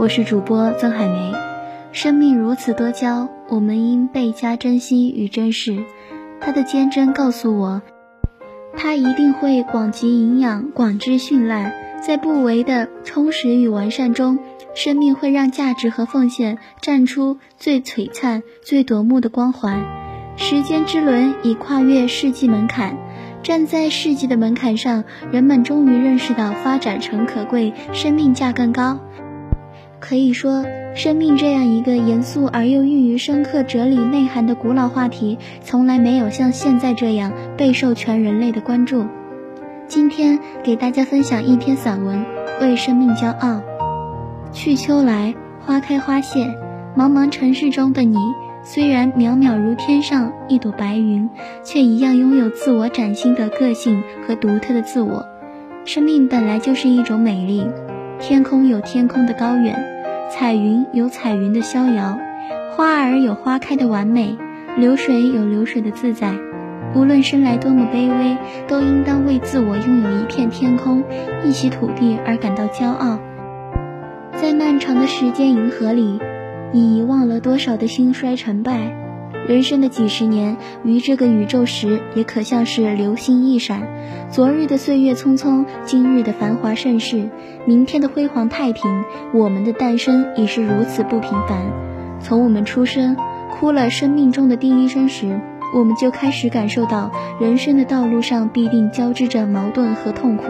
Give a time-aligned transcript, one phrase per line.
[0.00, 1.34] 我是主播曾海梅。
[1.92, 5.84] 生命如此多娇，我们应倍加珍惜与珍视。
[6.40, 7.82] 它的坚贞告诉我，
[8.78, 11.74] 它一定会广集营养，广织绚烂。
[12.00, 14.38] 在不为的充实与完善中，
[14.74, 19.84] 生命会让价值和奉献绽出最璀璨、最夺目的光环。
[20.38, 22.96] 时间之轮已跨越世纪门槛，
[23.42, 28.98] 站在世纪的门槛上，人们终于认识到发展诚可贵，生命价更高。
[30.00, 30.64] 可以说，
[30.94, 39.04] 生命这样一个严肃而又寓于深刻哲理内涵的古老话题，从来没有像现在这样备受全人类的关注。
[39.86, 42.24] 今天给大家分享一篇散文，
[42.60, 43.60] 为生命骄傲。
[44.52, 46.46] 去秋来，花开花谢，
[46.96, 48.16] 茫茫尘世中的你，
[48.64, 51.28] 虽然渺渺如天上一朵白云，
[51.62, 55.26] 却一样拥有自我崭新的个性和独特的自我。
[55.84, 57.66] 生命本来就是一种美丽，
[58.20, 59.82] 天空有天空的高远，
[60.28, 62.18] 彩云有彩云的逍遥，
[62.76, 64.36] 花儿有花开的完美，
[64.76, 66.34] 流水有流水的自在。
[66.94, 68.36] 无论生来多么卑微，
[68.68, 71.02] 都应当为自我拥有一片天空、
[71.44, 73.18] 一席土地而感到骄傲。
[74.34, 76.20] 在漫长的时间银河里，
[76.72, 78.94] 你遗忘了多少的兴衰成败？
[79.48, 83.82] 人生的几十年，于这个宇宙时，也可像是流星一闪。
[84.30, 87.28] 昨日的岁月匆匆，今日的繁华盛世，
[87.66, 91.58] 明天的辉煌太平，我们的诞生已是如此不平凡。
[92.20, 93.16] 从我们出生，
[93.50, 95.40] 哭了生命中的第一声时。
[95.72, 100.46] 我们就开始感受到，人生的道路上必定交织着矛盾和痛苦，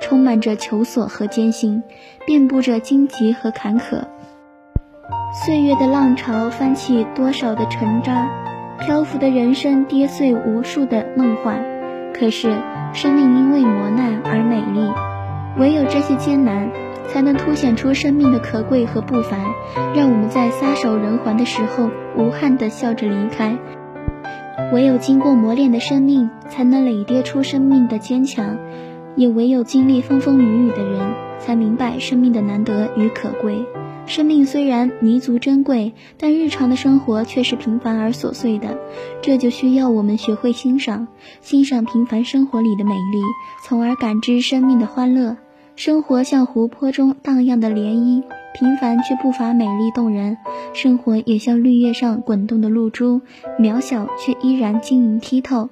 [0.00, 1.82] 充满着求索和艰辛，
[2.26, 4.04] 遍布着荆棘和坎坷。
[5.44, 8.26] 岁月的浪潮翻起多少的沉渣，
[8.80, 11.62] 漂浮的人生跌碎无数的梦幻。
[12.14, 12.56] 可是，
[12.92, 14.88] 生命因为磨难而美丽，
[15.58, 16.70] 唯有这些艰难，
[17.08, 19.40] 才能凸显出生命的可贵和不凡，
[19.94, 23.58] 让我们在撒手人寰的时候，无憾地笑着离开。
[24.72, 28.56] 唯有经过磨练的生命，才能累叠出生命的坚强；
[29.16, 31.00] 也唯有经历风风雨雨的人，
[31.38, 33.66] 才明白生命的难得与可贵。
[34.06, 38.78] 生命虽然弥足珍贵，但日常的生活却是平凡而琐碎的。
[39.22, 41.08] 这就需要我们学会欣赏，
[41.40, 43.20] 欣赏平凡生活里的美丽，
[43.66, 45.36] 从而感知生命的欢乐。
[45.76, 48.22] 生活像湖泊中荡漾的涟漪。
[48.56, 50.36] 平凡却不乏美丽动人，
[50.72, 53.20] 生活也像绿叶上滚动的露珠，
[53.58, 55.70] 渺小却依然晶莹剔透。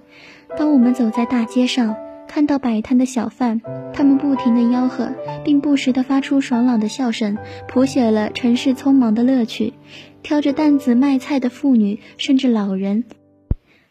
[0.59, 1.95] 当我们走在大街上，
[2.35, 3.61] 看到摆摊的小贩，
[3.93, 5.11] 他们不停地吆喝，
[5.45, 7.37] 并不时地发出爽朗的笑声，
[7.69, 9.75] 谱写了城市匆忙的乐趣。
[10.23, 13.05] 挑着担子卖菜的妇女，甚至老人，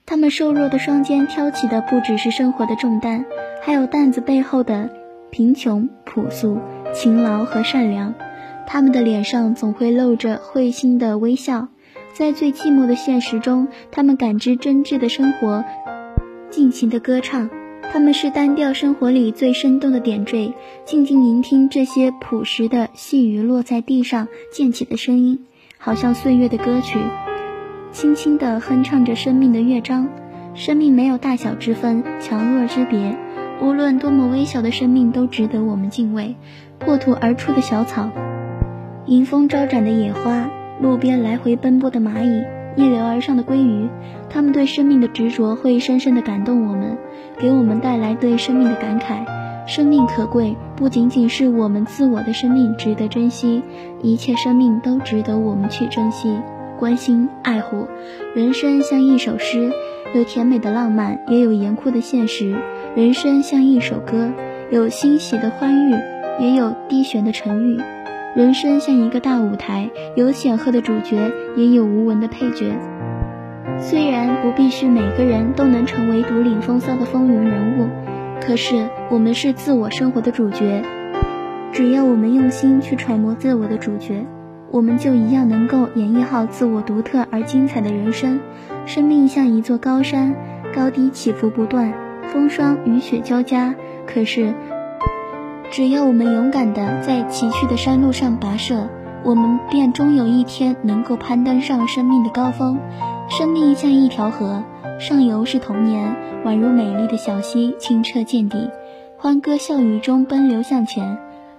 [0.07, 3.25] 他们瘦弱的双肩挑起的不只是生活的重担，
[3.61, 4.89] 还有担子背后的
[5.29, 6.57] 贫穷、朴素、
[6.95, 8.15] 勤劳和善良。
[8.65, 11.67] 他们的脸上总会露着会心的微笑，
[12.15, 15.63] 在最寂寞的现实中，他们感知真挚的生活，
[16.49, 17.47] 尽情的歌唱。
[17.93, 20.53] 他们是单调生活里最生动的点缀，
[20.85, 25.45] 静静聆听这些朴实的细雨落在地上溅起的声音，
[25.77, 26.99] 好像岁月的歌曲，
[27.91, 30.07] 轻轻地哼唱着生命的乐章。
[30.53, 33.17] 生命没有大小之分，强弱之别，
[33.61, 36.37] 无论多么微小的生命都值得我们敬畏。
[36.79, 38.09] 破土而出的小草。
[39.05, 40.49] 迎风招展的野花，
[40.81, 42.41] 路边来回奔波的蚂蚁，
[42.75, 43.89] 逆流而上的鲑鱼，
[44.29, 46.97] 它们对生命的执着会深深地感动我们，
[47.37, 49.25] 给我们带来对生命的感慨。
[49.67, 53.61] 生命可贵，不仅仅是我们自我的生命值得珍惜，
[54.01, 56.35] 一切生命都值得我们去珍惜、
[56.79, 57.87] 关心、爱护。
[58.35, 59.71] 人生像一首诗，
[60.15, 62.55] 有甜美的浪漫，也有严酷的现实；
[62.95, 64.31] 人生像一首歌，
[64.71, 65.95] 有欣喜的欢愉，
[66.39, 67.79] 也有低悬的沉郁。
[68.33, 72.71] 人生像一个大舞台，有显赫的主角，也有无闻的配角。
[73.77, 77.89] 虽然不必须每个人都能成为独领风骚的风云人物，
[78.39, 80.81] 可是我们是自我生活的主角。
[81.73, 84.25] 只要我们用心去揣摩自我的主角，
[84.71, 88.39] 我们就一样能够演绎好自我独特而精彩的人生。
[88.85, 90.33] 生命像一座高山，
[90.73, 91.93] 高低起伏不断，
[92.27, 93.75] 风霜雨雪交加。
[94.07, 94.53] 可是。
[95.71, 98.89] 只要我们勇敢地在崎岖的山路上跋涉，
[99.23, 102.77] 我们便终有一天能够攀登上生命的高峰。
[103.29, 104.63] 生命像一条河，
[104.99, 106.13] 上游是童年，
[106.43, 108.69] 宛如美丽的小溪，清澈见底，
[109.17, 111.15] 欢歌笑语中奔流向前；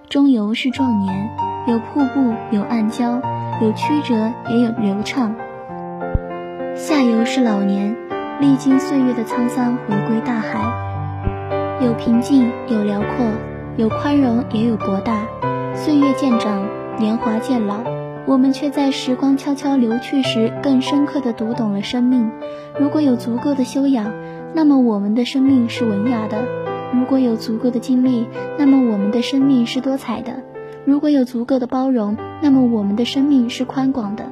[0.09, 1.31] 中游是壮年，
[1.65, 3.19] 有瀑布，有暗礁，
[3.63, 5.31] 有曲折，也有流畅；
[6.75, 7.95] 下游是老年，
[8.39, 13.25] 历经岁月的沧桑，回归大海，有平静，有辽阔，
[13.75, 15.25] 有宽容，也有博大。
[15.73, 16.67] 岁月渐长，
[16.99, 17.79] 年华渐老。
[18.27, 22.29] 我们却在时光悄悄流去时，更深刻地读懂了生命。
[22.79, 24.13] 如果有足够的修养，
[24.53, 26.37] 那么我们的生命是文雅的；
[26.93, 28.27] 如果有足够的经历，
[28.59, 30.33] 那么我们的生命是多彩的；
[30.85, 34.25] 如果有足够的包容，那么我们的生命是宽广的；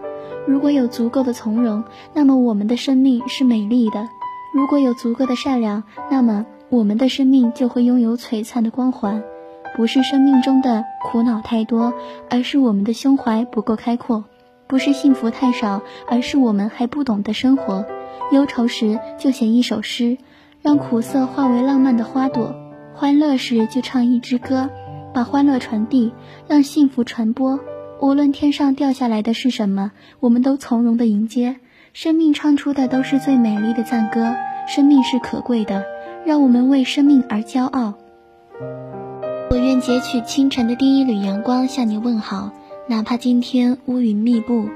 [0.46, 1.84] 如果有足够的从容，
[2.14, 4.06] 那么我们的生命是美丽的；
[4.54, 9.22] 如果有足够的善良，那么我们的生命就会拥有璀璨的光环。
[9.76, 11.94] 不是生命中的苦恼太多，
[12.30, 14.24] 而是我们的胸怀不够开阔；
[14.68, 17.86] 不是幸福太少，而是我们还不懂得生活。
[18.32, 20.18] 忧愁时就写一首诗，
[20.62, 22.54] 让苦涩化为浪漫的花朵；
[22.94, 24.70] 欢乐时就唱一支歌，
[25.14, 26.14] 把欢乐传递，
[26.48, 27.60] 让幸福传播。
[28.02, 31.58] 无论天上掉下来的是什么，我们都从容地迎接。
[31.94, 34.36] 生命唱出的都是最美丽的赞歌。
[34.68, 35.84] 生命是可贵的，
[36.26, 37.96] 让我们为生命而骄傲。
[39.82, 42.52] 截取清晨的第一缕阳光向你问好，
[42.88, 44.70] 哪怕今天乌云密布；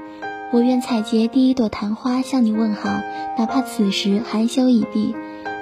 [0.52, 2.90] 我愿采撷第一朵昙花向你问好，
[3.38, 5.14] 哪怕此时含羞已毕；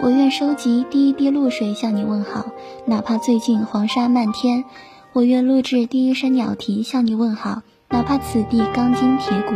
[0.02, 2.46] 我愿收集第一滴露水向你问好，
[2.86, 4.64] 哪怕最近黄沙漫天；
[5.12, 9.52] 我愿录制第一声鸟啼向你问好，哪怕此地钢筋铁骨；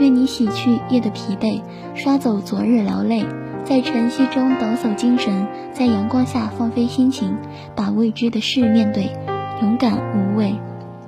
[0.00, 1.62] 愿你洗去夜的疲惫，
[1.94, 3.24] 刷走昨日劳累。
[3.64, 7.34] 在晨曦中抖擞精神，在阳光下放飞心情，
[7.74, 9.10] 把未知的事面对，
[9.62, 10.54] 勇敢无畏。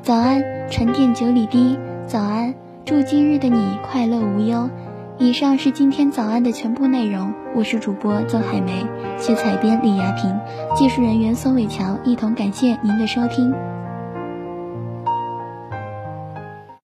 [0.00, 1.78] 早安，沉淀九里堤。
[2.06, 2.54] 早安，
[2.86, 4.70] 祝今日的你快乐无忧。
[5.18, 7.34] 以上是今天早安的全部内容。
[7.54, 8.86] 我是主播曾海梅，
[9.18, 10.34] 写采编李亚平，
[10.74, 13.52] 技术人员宋伟桥，一同感谢您的收听。